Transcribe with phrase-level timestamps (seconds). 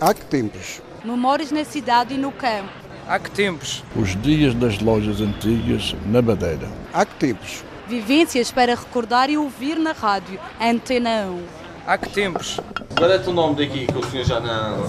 [0.00, 0.80] Há que tempos?
[1.04, 2.70] Memórias na cidade e no campo.
[3.06, 3.84] Há que tempos?
[3.94, 6.70] Os dias das lojas antigas na Madeira.
[6.90, 7.62] Há que tempos?
[7.86, 10.40] Vivências para recordar e ouvir na rádio.
[10.58, 11.42] Antena 1.
[11.86, 12.58] Há que tempos?
[12.96, 14.84] Qual é o nome daqui que o senhor já não.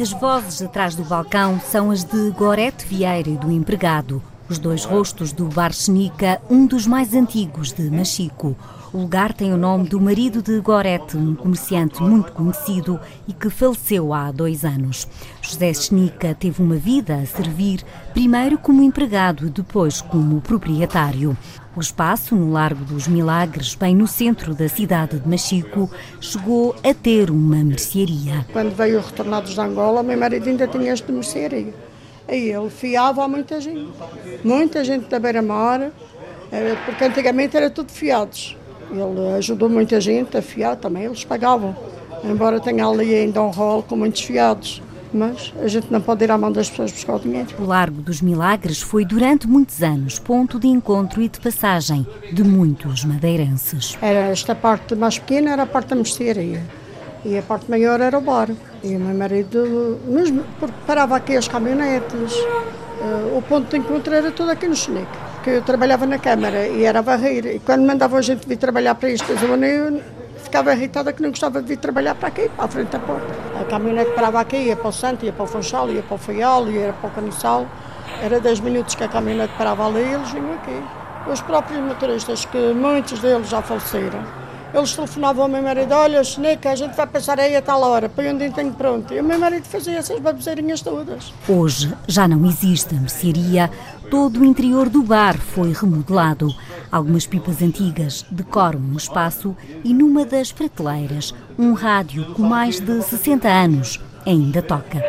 [0.00, 4.84] As vozes atrás do balcão são as de Gorete Vieira e do empregado, os dois
[4.84, 8.56] rostos do Bar Chenica, um dos mais antigos de Machico.
[8.92, 13.50] O lugar tem o nome do marido de Gorete, um comerciante muito conhecido e que
[13.50, 15.06] faleceu há dois anos.
[15.42, 17.84] José Chenica teve uma vida a servir,
[18.14, 21.36] primeiro como empregado e depois como proprietário.
[21.76, 26.94] O espaço, no Largo dos Milagres, bem no centro da cidade de Machico, chegou a
[26.94, 28.46] ter uma mercearia.
[28.52, 31.87] Quando veio Retornados de Angola, meu marido ainda tinha este mercearia.
[32.28, 33.90] Aí ele fiava a muita gente.
[34.44, 35.90] Muita gente da beira-mar,
[36.52, 38.54] eh, porque antigamente era tudo fiados.
[38.90, 41.74] Ele ajudou muita gente a fiar também, eles pagavam.
[42.22, 44.82] Embora tenha ali ainda um rol com muitos fiados.
[45.12, 47.48] Mas a gente não pode ir à mão das pessoas buscar o dinheiro.
[47.58, 52.44] O Largo dos Milagres foi durante muitos anos ponto de encontro e de passagem de
[52.44, 53.96] muitos madeirenses.
[54.02, 56.62] Era esta parte mais pequena era a parte da mercearia
[57.24, 58.48] e a parte maior era o bar.
[58.82, 64.14] E o meu marido, mesmo porque parava aqui as caminhonetes, uh, o ponto de encontro
[64.14, 65.06] era todo aqui no Chenique.
[65.42, 67.46] Que eu trabalhava na Câmara e era varrer.
[67.46, 70.00] E quando mandava a gente vir trabalhar para esta zona, eu
[70.36, 73.26] ficava irritada que não gostava de vir trabalhar para aqui, para a frente da porta.
[73.60, 76.18] A caminhonete parava aqui, ia para o Santo, ia para o Funchal, ia para o
[76.18, 77.66] Faial, ia para o Caniçal.
[78.22, 80.82] Era 10 minutos que a caminhonete parava ali e eles vinham aqui.
[81.30, 84.24] Os próprios motoristas, que muitos deles já faleceram,
[84.72, 88.28] eles telefonavam ao meu marido, olha, a gente vai passar aí a tal hora, põe
[88.32, 89.12] um tenho pronto.
[89.14, 91.32] E o meu marido fazia essas baboseirinhas todas.
[91.48, 93.70] Hoje já não existe a mercearia,
[94.10, 96.54] todo o interior do bar foi remodelado.
[96.92, 103.02] Algumas pipas antigas decoram o espaço e numa das prateleiras, um rádio com mais de
[103.02, 105.02] 60 anos ainda toca.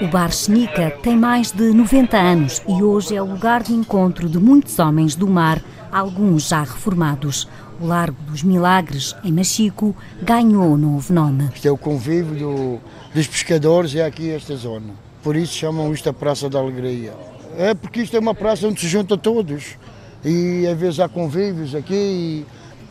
[0.00, 4.28] O Bar Chenica tem mais de 90 anos e hoje é o lugar de encontro
[4.28, 5.60] de muitos homens do mar
[5.90, 7.48] alguns já reformados.
[7.80, 11.48] O Largo dos Milagres, em Machico, ganhou novo nome.
[11.54, 12.80] Isto é o convívio do,
[13.14, 14.94] dos pescadores, é aqui esta zona.
[15.22, 17.12] Por isso chamam isto a Praça da Alegria.
[17.56, 19.76] É porque isto é uma praça onde se junta todos.
[20.24, 22.46] E às vezes há convívios aqui e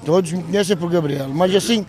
[0.05, 1.29] todos me conhecem por Gabriel.
[1.29, 1.85] Mas assim,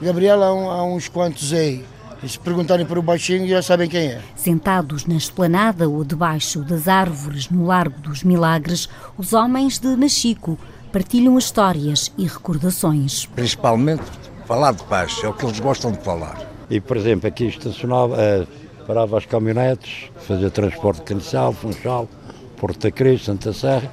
[0.00, 1.84] Gabriel há, há uns quantos aí.
[2.22, 4.20] E se perguntarem para o baixinho já sabem quem é.
[4.34, 10.58] Sentados na esplanada ou debaixo das árvores no Largo dos Milagres, os homens de Machico
[10.92, 13.26] partilham histórias e recordações.
[13.26, 14.02] Principalmente
[14.46, 16.38] falar de paz, é o que eles gostam de falar.
[16.70, 18.46] E, por exemplo, aqui estacionava, eh,
[18.86, 22.08] parava as caminhonetes, fazia transporte de Caniçal, Funchal,
[22.56, 23.92] Porto da Cruz, Santa Serra,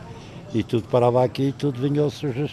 [0.53, 2.49] e tudo parava aqui e tudo vinha ao Sr.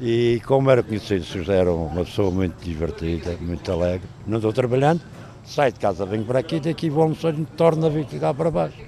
[0.00, 4.08] E como era conhecido, era uma pessoa muito divertida, muito alegre.
[4.26, 5.02] Não estou trabalhando,
[5.44, 8.50] saio de casa, venho para aqui, daqui vou almoçar e torno a vir cá para
[8.50, 8.78] baixo.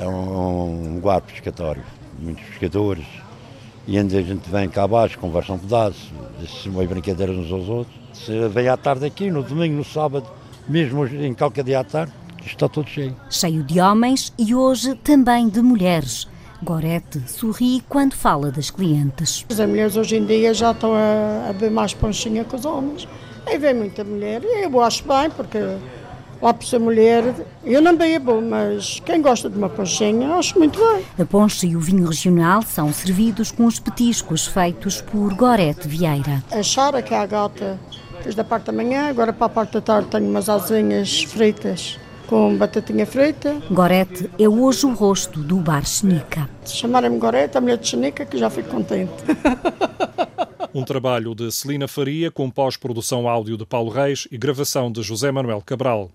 [0.00, 1.82] É um, um guarda pescatório,
[2.18, 3.04] muitos pescadores.
[3.88, 6.12] E ainda a gente vem cá abaixo, conversa um pedaço,
[6.46, 7.96] se meio brincadeiras uns aos outros.
[8.14, 10.28] Se vem à tarde aqui, no domingo, no sábado,
[10.68, 12.12] mesmo em qualquer dia à tarde,
[12.46, 13.16] está tudo cheio.
[13.28, 16.28] Cheio de homens e hoje também de mulheres.
[16.62, 19.44] Gorete sorri quando fala das clientes.
[19.50, 23.08] As mulheres hoje em dia já estão a, a ver mais ponchinha que os homens.
[23.44, 25.58] Aí vem muita mulher e eu acho bem, porque
[26.40, 27.34] lá por ser mulher,
[27.64, 31.04] eu não bebo, mas quem gosta de uma ponchinha, acho muito bem.
[31.18, 36.44] A poncha e o vinho regional são servidos com os petiscos feitos por Gorete Vieira.
[36.52, 37.76] A chara, que é a gata,
[38.22, 41.98] desde a parte da manhã, agora para a parte da tarde tenho umas asinhas fritas
[42.32, 43.60] com batatinha frita.
[43.70, 46.48] Gorete é hoje o rosto do bar Chenica.
[46.64, 49.12] Se chamarem-me Gorete, a mulher de Chenica, que já fico contente.
[50.74, 55.30] Um trabalho de Celina Faria com pós-produção áudio de Paulo Reis e gravação de José
[55.30, 56.10] Manuel Cabral.